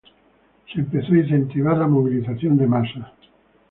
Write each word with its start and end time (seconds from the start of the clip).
Se 0.73 0.79
empezó 0.79 1.13
a 1.13 1.17
incentivar 1.19 1.77
la 1.77 1.85
movilización 1.85 2.57
de 2.57 2.65
masas. 2.65 3.11